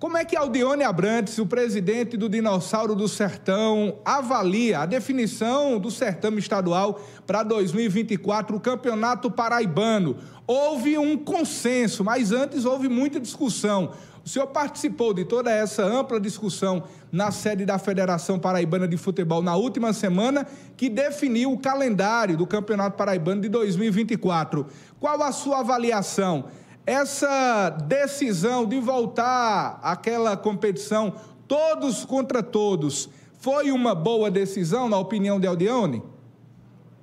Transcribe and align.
Como 0.00 0.16
é 0.16 0.24
que 0.24 0.34
Aldione 0.34 0.82
Abrantes, 0.82 1.36
o 1.36 1.44
presidente 1.44 2.16
do 2.16 2.26
Dinossauro 2.26 2.94
do 2.94 3.06
Sertão, 3.06 3.98
avalia 4.02 4.78
a 4.78 4.86
definição 4.86 5.78
do 5.78 5.90
certame 5.90 6.38
estadual 6.38 6.98
para 7.26 7.42
2024, 7.42 8.56
o 8.56 8.60
Campeonato 8.60 9.30
Paraibano? 9.30 10.16
Houve 10.46 10.96
um 10.96 11.18
consenso, 11.18 12.02
mas 12.02 12.32
antes 12.32 12.64
houve 12.64 12.88
muita 12.88 13.20
discussão. 13.20 13.92
O 14.24 14.28
senhor 14.28 14.46
participou 14.46 15.12
de 15.12 15.26
toda 15.26 15.50
essa 15.50 15.84
ampla 15.84 16.18
discussão 16.18 16.82
na 17.12 17.30
sede 17.30 17.66
da 17.66 17.78
Federação 17.78 18.38
Paraibana 18.38 18.88
de 18.88 18.96
Futebol 18.96 19.42
na 19.42 19.54
última 19.54 19.92
semana, 19.92 20.46
que 20.78 20.88
definiu 20.88 21.52
o 21.52 21.58
calendário 21.58 22.38
do 22.38 22.46
Campeonato 22.46 22.96
Paraibano 22.96 23.42
de 23.42 23.50
2024. 23.50 24.66
Qual 24.98 25.22
a 25.22 25.30
sua 25.30 25.60
avaliação? 25.60 26.46
Essa 26.86 27.70
decisão 27.70 28.66
de 28.66 28.80
voltar 28.80 29.78
àquela 29.82 30.36
competição 30.36 31.14
todos 31.46 32.04
contra 32.04 32.42
todos 32.42 33.08
foi 33.38 33.70
uma 33.70 33.94
boa 33.94 34.30
decisão, 34.30 34.88
na 34.88 34.98
opinião 34.98 35.40
de 35.40 35.46
Aldione? 35.46 36.02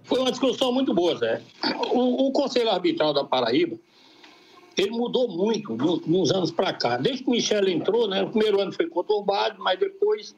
Foi 0.04 0.20
uma 0.20 0.32
discussão 0.32 0.72
muito 0.72 0.94
boa, 0.94 1.18
Zé. 1.18 1.42
O, 1.92 2.28
o 2.28 2.32
Conselho 2.32 2.70
Arbitral 2.70 3.14
da 3.14 3.24
Paraíba, 3.24 3.78
ele 4.78 4.92
mudou 4.92 5.28
muito 5.28 5.76
nos 6.06 6.32
anos 6.32 6.52
para 6.52 6.72
cá. 6.72 6.98
Desde 6.98 7.24
que 7.24 7.30
o 7.30 7.32
Michel 7.34 7.68
entrou, 7.68 8.08
né, 8.08 8.24
o 8.24 8.30
primeiro 8.30 8.62
ano 8.62 8.72
foi 8.72 8.88
conturbado, 8.88 9.62
mas 9.62 9.80
depois 9.80 10.36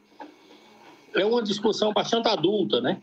é 1.14 1.24
uma 1.24 1.42
discussão 1.42 1.92
bastante 1.92 2.28
adulta, 2.28 2.80
né? 2.80 3.00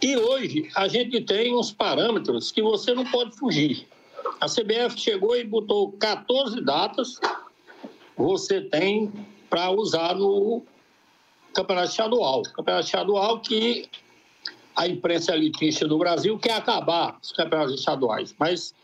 E 0.00 0.16
hoje 0.16 0.68
a 0.76 0.86
gente 0.86 1.20
tem 1.22 1.56
uns 1.56 1.72
parâmetros 1.72 2.52
que 2.52 2.62
você 2.62 2.94
não 2.94 3.04
pode 3.04 3.36
fugir. 3.36 3.88
A 4.40 4.46
CBF 4.46 4.98
chegou 4.98 5.36
e 5.36 5.44
botou 5.44 5.92
14 5.92 6.60
datas 6.60 7.20
você 8.18 8.60
tem 8.60 9.12
para 9.48 9.70
usar 9.70 10.16
no 10.16 10.62
campeonato 11.54 11.90
estadual. 11.90 12.42
Campeonato 12.42 12.86
estadual 12.86 13.40
que 13.40 13.88
a 14.74 14.88
imprensa 14.88 15.34
elitista 15.34 15.86
do 15.86 15.98
Brasil 15.98 16.36
quer 16.38 16.54
acabar 16.54 17.16
os 17.22 17.32
campeonatos 17.32 17.74
estaduais, 17.74 18.34
mas 18.38 18.74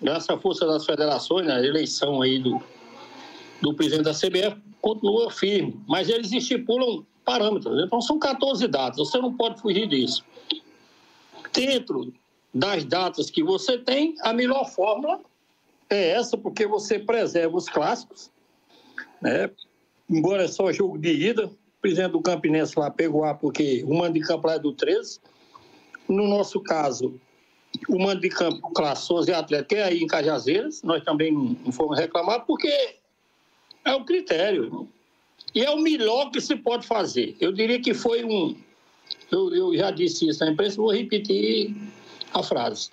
graças 0.00 0.28
à 0.28 0.38
força 0.38 0.66
das 0.66 0.84
federações, 0.84 1.48
a 1.48 1.64
eleição 1.64 2.20
aí 2.20 2.38
do, 2.38 2.60
do 3.60 3.74
presidente 3.74 4.04
da 4.04 4.12
CBF 4.12 4.60
continua 4.80 5.30
firme, 5.30 5.80
mas 5.86 6.08
eles 6.08 6.32
estipulam 6.32 7.04
parâmetros. 7.24 7.82
Então 7.84 8.00
são 8.00 8.18
14 8.18 8.66
datas, 8.68 8.98
você 8.98 9.18
não 9.18 9.34
pode 9.34 9.60
fugir 9.60 9.86
disso. 9.86 10.24
Dentro 11.52 12.12
das 12.54 12.84
datas 12.84 13.30
que 13.30 13.42
você 13.42 13.76
tem, 13.78 14.14
a 14.22 14.32
melhor 14.32 14.64
fórmula 14.70 15.20
é 15.90 16.10
essa, 16.10 16.38
porque 16.38 16.66
você 16.66 16.98
preserva 16.98 17.56
os 17.56 17.68
clássicos, 17.68 18.30
né? 19.20 19.50
embora 20.08 20.44
é 20.44 20.48
só 20.48 20.70
jogo 20.72 20.98
de 20.98 21.12
ida. 21.12 21.46
O 21.46 21.80
presidente 21.80 22.12
do 22.12 22.22
Campinense 22.22 22.78
lá 22.78 22.90
pegou 22.90 23.24
A 23.24 23.34
porque 23.34 23.84
o 23.86 23.94
mando 23.94 24.14
de 24.14 24.20
campo 24.20 24.46
lá 24.46 24.54
é 24.54 24.58
do 24.58 24.72
13. 24.72 25.20
No 26.08 26.26
nosso 26.26 26.60
caso, 26.60 27.20
o 27.88 27.98
mando 27.98 28.20
de 28.20 28.28
campo 28.28 28.70
classe 28.72 29.12
11 29.12 29.32
Atlético 29.32 29.74
é 29.74 29.82
aí 29.82 30.02
em 30.02 30.06
Cajazeiras, 30.06 30.82
nós 30.82 31.02
também 31.02 31.32
não 31.32 31.72
fomos 31.72 31.98
reclamar, 31.98 32.46
porque 32.46 32.96
é 33.84 33.94
o 33.94 34.04
critério. 34.04 34.88
E 35.54 35.62
é 35.62 35.70
o 35.70 35.78
melhor 35.78 36.30
que 36.30 36.40
se 36.40 36.56
pode 36.56 36.86
fazer. 36.86 37.36
Eu 37.40 37.52
diria 37.52 37.80
que 37.80 37.92
foi 37.92 38.24
um. 38.24 38.56
Eu, 39.30 39.54
eu 39.54 39.76
já 39.76 39.90
disse 39.90 40.28
isso 40.28 40.44
na 40.44 40.52
imprensa, 40.52 40.76
vou 40.76 40.92
repetir 40.92 41.74
a 42.34 42.42
frase. 42.42 42.90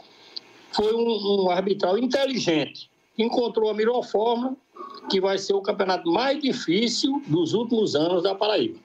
Foi 0.71 0.93
um, 0.93 1.45
um 1.45 1.49
arbitral 1.49 1.97
inteligente, 1.97 2.89
encontrou 3.17 3.69
a 3.69 3.73
melhor 3.73 4.03
forma, 4.03 4.55
que 5.09 5.19
vai 5.19 5.37
ser 5.37 5.53
o 5.53 5.61
campeonato 5.61 6.09
mais 6.11 6.41
difícil 6.41 7.21
dos 7.27 7.53
últimos 7.53 7.95
anos 7.95 8.23
da 8.23 8.33
Paraíba. 8.33 8.79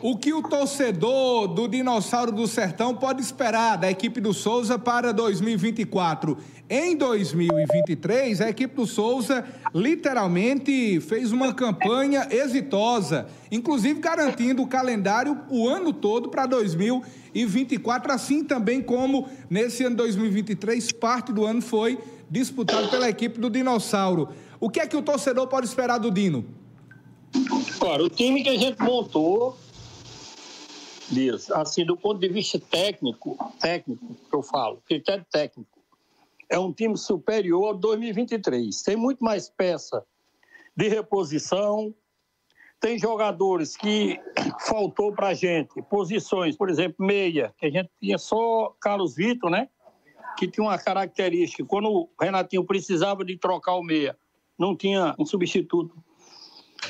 O 0.00 0.18
que 0.18 0.34
o 0.34 0.42
torcedor 0.42 1.48
do 1.48 1.66
Dinossauro 1.66 2.30
do 2.30 2.46
Sertão 2.46 2.94
pode 2.94 3.22
esperar 3.22 3.76
da 3.76 3.90
equipe 3.90 4.20
do 4.20 4.34
Souza 4.34 4.78
para 4.78 5.12
2024? 5.12 6.36
Em 6.68 6.94
2023, 6.94 8.42
a 8.42 8.50
equipe 8.50 8.76
do 8.76 8.86
Souza 8.86 9.44
literalmente 9.74 11.00
fez 11.00 11.32
uma 11.32 11.54
campanha 11.54 12.28
exitosa, 12.30 13.26
inclusive 13.50 13.98
garantindo 13.98 14.62
o 14.62 14.66
calendário 14.66 15.40
o 15.48 15.66
ano 15.66 15.92
todo 15.92 16.28
para 16.28 16.44
2024, 16.44 18.12
assim 18.12 18.44
também 18.44 18.82
como 18.82 19.26
nesse 19.48 19.84
ano 19.84 19.96
2023, 19.96 20.92
parte 20.92 21.32
do 21.32 21.46
ano 21.46 21.62
foi 21.62 21.98
disputado 22.30 22.88
pela 22.88 23.08
equipe 23.08 23.40
do 23.40 23.48
Dinossauro. 23.48 24.28
O 24.60 24.68
que 24.68 24.80
é 24.80 24.86
que 24.86 24.96
o 24.96 25.02
torcedor 25.02 25.46
pode 25.46 25.66
esperar 25.66 25.98
do 25.98 26.10
Dino? 26.10 26.44
Claro, 27.78 28.04
o 28.04 28.10
time 28.10 28.42
que 28.42 28.48
a 28.48 28.56
gente 28.58 28.80
montou 28.80 29.56
dias. 31.14 31.50
Assim, 31.50 31.84
do 31.84 31.96
ponto 31.96 32.18
de 32.18 32.28
vista 32.28 32.58
técnico, 32.58 33.36
técnico 33.60 34.14
que 34.28 34.34
eu 34.36 34.42
falo, 34.42 34.82
critério 34.86 35.24
técnico, 35.30 35.70
é 36.50 36.58
um 36.58 36.72
time 36.72 36.96
superior 36.96 37.68
ao 37.68 37.74
2023. 37.74 38.82
Tem 38.82 38.96
muito 38.96 39.24
mais 39.24 39.48
peça 39.48 40.04
de 40.76 40.88
reposição, 40.88 41.94
tem 42.80 42.98
jogadores 42.98 43.76
que 43.76 44.20
faltou 44.68 45.12
para 45.12 45.28
a 45.28 45.34
gente, 45.34 45.80
posições, 45.82 46.56
por 46.56 46.68
exemplo, 46.68 46.96
meia, 46.98 47.54
que 47.58 47.66
a 47.66 47.70
gente 47.70 47.90
tinha 48.00 48.18
só 48.18 48.74
Carlos 48.80 49.14
Vitor, 49.14 49.50
né? 49.50 49.68
Que 50.36 50.48
tinha 50.48 50.64
uma 50.64 50.78
característica, 50.78 51.64
quando 51.64 51.88
o 51.88 52.10
Renatinho 52.20 52.64
precisava 52.64 53.24
de 53.24 53.38
trocar 53.38 53.76
o 53.76 53.82
meia, 53.82 54.18
não 54.58 54.76
tinha 54.76 55.14
um 55.18 55.24
substituto 55.24 55.96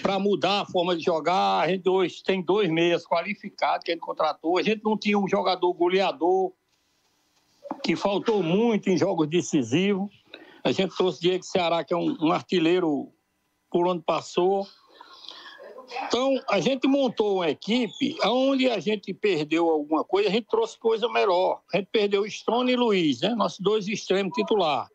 para 0.03 0.19
mudar 0.19 0.63
a 0.63 0.67
forma 0.67 0.97
de 0.97 1.03
jogar. 1.03 1.61
A 1.61 1.69
gente 1.69 1.89
hoje 1.89 2.23
tem 2.23 2.43
dois 2.43 2.71
meias 2.71 3.05
qualificados 3.07 3.85
que 3.85 3.91
a 3.91 3.95
gente 3.95 4.03
contratou. 4.03 4.59
A 4.59 4.63
gente 4.63 4.83
não 4.85 4.97
tinha 4.97 5.19
um 5.19 5.29
jogador 5.29 5.73
goleador, 5.73 6.53
que 7.83 7.97
faltou 7.97 8.43
muito 8.43 8.89
em 8.89 8.97
jogos 8.97 9.29
decisivos. 9.29 10.11
A 10.63 10.73
gente 10.73 10.97
trouxe 10.97 11.21
Diego 11.21 11.45
Ceará, 11.45 11.85
que 11.85 11.93
é 11.93 11.97
um, 11.97 12.17
um 12.21 12.33
artilheiro 12.33 13.13
por 13.71 13.87
onde 13.87 14.03
passou. 14.03 14.67
Então, 16.07 16.35
a 16.49 16.61
gente 16.61 16.89
montou 16.89 17.37
uma 17.37 17.51
equipe 17.51 18.17
onde 18.25 18.71
a 18.71 18.79
gente 18.81 19.13
perdeu 19.13 19.69
alguma 19.69 20.03
coisa, 20.03 20.29
a 20.29 20.33
gente 20.33 20.47
trouxe 20.49 20.79
coisa 20.79 21.09
melhor. 21.09 21.61
A 21.73 21.77
gente 21.77 21.89
perdeu 21.93 22.29
Stone 22.29 22.73
e 22.73 22.77
Luiz, 22.77 23.21
né? 23.21 23.35
nossos 23.35 23.61
dois 23.61 23.87
extremos 23.87 24.33
titular. 24.33 24.89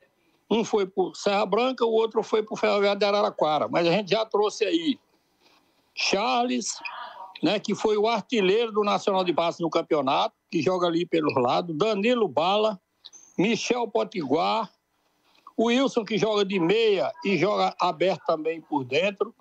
Um 0.49 0.63
foi 0.63 0.87
para 0.87 1.13
Serra 1.13 1.45
Branca, 1.45 1.85
o 1.85 1.91
outro 1.91 2.23
foi 2.23 2.45
o 2.49 2.55
Ferroviário 2.55 2.99
de 2.99 3.05
Araraquara. 3.05 3.67
Mas 3.67 3.87
a 3.87 3.91
gente 3.91 4.09
já 4.09 4.25
trouxe 4.25 4.65
aí 4.65 4.99
Charles, 5.93 6.79
né, 7.43 7.59
que 7.59 7.75
foi 7.75 7.97
o 7.97 8.07
artilheiro 8.07 8.71
do 8.71 8.83
Nacional 8.83 9.23
de 9.23 9.33
Passe 9.33 9.61
no 9.61 9.69
campeonato, 9.69 10.35
que 10.49 10.61
joga 10.61 10.87
ali 10.87 11.05
pelos 11.05 11.35
lados, 11.35 11.77
Danilo 11.77 12.27
Bala, 12.27 12.79
Michel 13.37 13.87
Potiguar, 13.87 14.71
o 15.55 15.65
Wilson, 15.65 16.05
que 16.05 16.17
joga 16.17 16.43
de 16.45 16.59
meia 16.59 17.11
e 17.23 17.37
joga 17.37 17.75
aberto 17.79 18.23
também 18.25 18.61
por 18.61 18.83
dentro. 18.83 19.35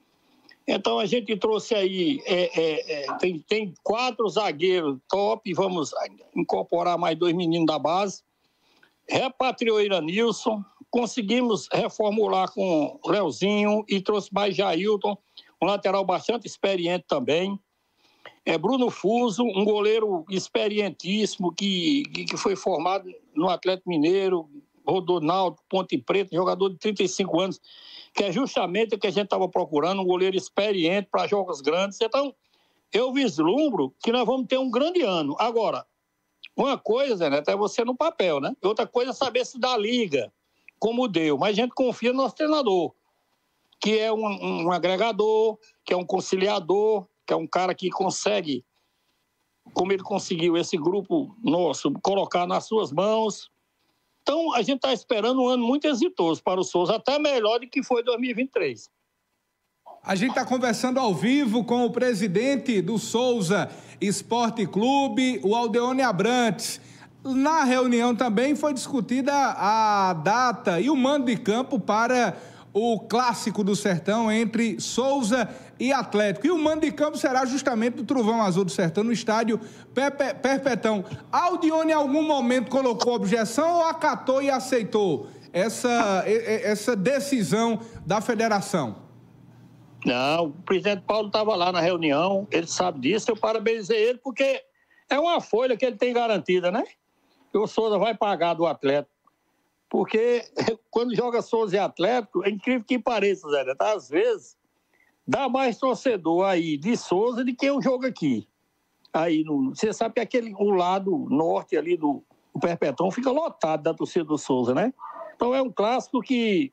Então 0.66 0.98
a 0.98 1.06
gente 1.06 1.34
trouxe 1.36 1.74
aí, 1.74 2.20
é, 2.26 2.60
é, 2.60 3.04
é, 3.04 3.16
tem, 3.18 3.38
tem 3.38 3.74
quatro 3.82 4.28
zagueiros 4.28 4.98
top, 5.08 5.54
vamos 5.54 5.92
incorporar 6.36 6.98
mais 6.98 7.16
dois 7.16 7.34
meninos 7.34 7.66
da 7.66 7.78
base. 7.78 8.22
Repatriou 9.08 9.80
Iranilson, 9.80 10.62
conseguimos 10.90 11.68
reformular 11.72 12.52
com 12.52 12.98
o 13.02 13.10
Leozinho 13.10 13.84
e 13.88 14.00
trouxe 14.00 14.32
mais 14.32 14.56
Jailton, 14.56 15.16
um 15.60 15.66
lateral 15.66 16.04
bastante 16.04 16.46
experiente 16.46 17.04
também. 17.06 17.58
É 18.44 18.56
Bruno 18.56 18.90
Fuso, 18.90 19.42
um 19.42 19.64
goleiro 19.64 20.24
experientíssimo 20.30 21.52
que, 21.54 22.02
que 22.04 22.36
foi 22.36 22.56
formado 22.56 23.10
no 23.34 23.48
Atlético 23.48 23.90
Mineiro, 23.90 24.48
Rodonaldo, 24.86 25.58
Ponte 25.68 25.98
Preta, 25.98 26.34
jogador 26.34 26.70
de 26.70 26.78
35 26.78 27.40
anos, 27.40 27.60
que 28.14 28.24
é 28.24 28.32
justamente 28.32 28.94
o 28.94 28.98
que 28.98 29.06
a 29.06 29.10
gente 29.10 29.24
estava 29.24 29.48
procurando, 29.48 30.00
um 30.00 30.06
goleiro 30.06 30.36
experiente 30.36 31.08
para 31.10 31.26
jogos 31.26 31.60
grandes. 31.60 32.00
Então, 32.00 32.34
eu 32.92 33.12
vislumbro 33.12 33.94
que 34.02 34.10
nós 34.10 34.24
vamos 34.24 34.46
ter 34.46 34.58
um 34.58 34.70
grande 34.70 35.02
ano. 35.02 35.36
Agora, 35.38 35.84
uma 36.56 36.78
coisa, 36.78 37.28
né, 37.28 37.42
é 37.46 37.56
você 37.56 37.84
no 37.84 37.94
papel, 37.94 38.40
né? 38.40 38.56
Outra 38.62 38.86
coisa 38.86 39.10
é 39.10 39.14
saber 39.14 39.44
se 39.44 39.58
dá 39.58 39.76
liga, 39.76 40.32
como 40.78 41.08
deu. 41.08 41.38
Mas 41.38 41.50
a 41.50 41.62
gente 41.62 41.74
confia 41.74 42.12
no 42.12 42.22
nosso 42.22 42.34
treinador, 42.34 42.94
que 43.80 43.98
é 43.98 44.12
um, 44.12 44.66
um 44.66 44.72
agregador, 44.72 45.58
que 45.84 45.92
é 45.92 45.96
um 45.96 46.04
conciliador, 46.04 47.06
que 47.26 47.32
é 47.32 47.36
um 47.36 47.46
cara 47.46 47.74
que 47.74 47.90
consegue, 47.90 48.64
como 49.72 49.92
ele 49.92 50.02
conseguiu 50.02 50.56
esse 50.56 50.76
grupo 50.76 51.36
nosso, 51.42 51.92
colocar 52.02 52.46
nas 52.46 52.66
suas 52.66 52.92
mãos. 52.92 53.50
Então, 54.22 54.54
a 54.54 54.62
gente 54.62 54.76
está 54.76 54.92
esperando 54.92 55.42
um 55.42 55.48
ano 55.48 55.66
muito 55.66 55.86
exitoso 55.86 56.42
para 56.42 56.60
o 56.60 56.64
Souza, 56.64 56.96
até 56.96 57.18
melhor 57.18 57.60
do 57.60 57.68
que 57.68 57.82
foi 57.82 58.02
2023. 58.02 58.90
A 60.02 60.14
gente 60.14 60.30
está 60.30 60.44
conversando 60.44 60.98
ao 60.98 61.14
vivo 61.14 61.64
com 61.64 61.84
o 61.84 61.90
presidente 61.90 62.80
do 62.80 62.98
Souza 62.98 63.70
Esporte 64.00 64.66
Clube, 64.66 65.40
o 65.42 65.54
Aldeone 65.54 66.02
Abrantes. 66.02 66.80
Na 67.34 67.64
reunião 67.64 68.14
também 68.14 68.54
foi 68.54 68.72
discutida 68.72 69.32
a 69.32 70.12
data 70.12 70.80
e 70.80 70.88
o 70.88 70.96
mando 70.96 71.26
de 71.26 71.36
campo 71.36 71.78
para 71.78 72.36
o 72.72 73.00
clássico 73.00 73.64
do 73.64 73.74
Sertão 73.74 74.30
entre 74.30 74.80
Souza 74.80 75.48
e 75.78 75.92
Atlético. 75.92 76.46
E 76.46 76.50
o 76.50 76.58
mando 76.58 76.82
de 76.82 76.92
campo 76.92 77.16
será 77.16 77.44
justamente 77.44 77.94
do 77.94 78.04
Trovão 78.04 78.42
Azul 78.42 78.64
do 78.64 78.70
Sertão 78.70 79.04
no 79.04 79.12
estádio 79.12 79.60
Pepe, 79.94 80.34
Perpetão. 80.34 81.04
Aldione 81.30 81.92
em 81.92 81.94
algum 81.94 82.22
momento 82.22 82.70
colocou 82.70 83.14
objeção 83.14 83.76
ou 83.76 83.84
acatou 83.84 84.42
e 84.42 84.50
aceitou 84.50 85.28
essa, 85.52 86.24
essa 86.26 86.94
decisão 86.94 87.80
da 88.06 88.20
federação? 88.20 88.96
Não, 90.04 90.46
o 90.46 90.50
presidente 90.50 91.02
Paulo 91.02 91.26
estava 91.26 91.56
lá 91.56 91.72
na 91.72 91.80
reunião, 91.80 92.46
ele 92.50 92.68
sabe 92.68 93.00
disso, 93.00 93.30
eu 93.30 93.36
parabenizei 93.36 93.98
ele 93.98 94.18
porque 94.18 94.62
é 95.10 95.18
uma 95.18 95.40
folha 95.40 95.76
que 95.76 95.84
ele 95.84 95.96
tem 95.96 96.12
garantida, 96.12 96.70
né? 96.70 96.84
O 97.52 97.66
Souza 97.66 97.98
vai 97.98 98.14
pagar 98.14 98.54
do 98.54 98.66
Atlético. 98.66 99.14
Porque 99.88 100.44
quando 100.90 101.14
joga 101.14 101.42
Souza 101.42 101.76
e 101.76 101.78
Atlético, 101.78 102.44
é 102.44 102.50
incrível 102.50 102.84
que 102.84 102.98
pareça, 102.98 103.48
Zé, 103.48 103.74
tá? 103.74 103.92
às 103.92 104.08
vezes 104.08 104.56
dá 105.26 105.48
mais 105.48 105.78
torcedor 105.78 106.46
aí 106.46 106.76
de 106.76 106.96
Souza 106.96 107.44
do 107.44 107.54
que 107.54 107.70
o 107.70 107.80
jogo 107.80 108.06
aqui. 108.06 108.48
Aí, 109.12 109.42
no, 109.44 109.74
você 109.74 109.92
sabe 109.92 110.14
que 110.14 110.20
aquele, 110.20 110.54
o 110.54 110.70
lado 110.70 111.26
norte 111.30 111.76
ali 111.76 111.96
do, 111.96 112.22
Perpetão 112.58 113.10
fica 113.10 113.30
lotado 113.30 113.82
da 113.82 113.94
torcida 113.94 114.24
do 114.24 114.36
Souza, 114.36 114.74
né? 114.74 114.92
Então 115.34 115.54
é 115.54 115.62
um 115.62 115.70
clássico 115.70 116.20
que 116.20 116.72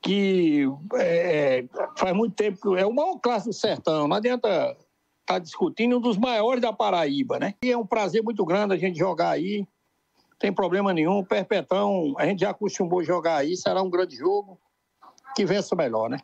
que 0.00 0.66
é, 0.94 1.58
é, 1.60 1.68
faz 1.96 2.12
muito 2.12 2.34
tempo 2.34 2.76
é 2.76 2.84
o 2.84 2.92
maior 2.92 3.18
clássico 3.18 3.50
do 3.50 3.54
sertão. 3.54 4.08
Não 4.08 4.16
adianta 4.16 4.48
estar 4.48 4.76
tá 5.26 5.38
discutindo 5.38 5.96
um 5.96 6.00
dos 6.00 6.16
maiores 6.16 6.60
da 6.60 6.72
Paraíba, 6.72 7.38
né? 7.38 7.54
E 7.62 7.70
é 7.70 7.76
um 7.76 7.86
prazer 7.86 8.22
muito 8.22 8.44
grande 8.44 8.74
a 8.74 8.76
gente 8.76 8.98
jogar 8.98 9.30
aí. 9.30 9.66
Tem 10.42 10.52
problema 10.52 10.92
nenhum. 10.92 11.24
Perpetão, 11.24 12.14
a 12.18 12.26
gente 12.26 12.40
já 12.40 12.50
acostumou 12.50 13.04
jogar 13.04 13.36
aí, 13.36 13.56
será 13.56 13.80
um 13.80 13.88
grande 13.88 14.16
jogo. 14.16 14.58
Que 15.36 15.44
vença 15.44 15.76
melhor, 15.76 16.10
né? 16.10 16.18